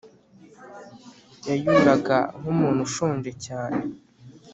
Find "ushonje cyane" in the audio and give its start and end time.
2.87-3.79